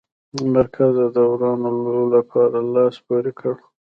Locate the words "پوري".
3.05-3.31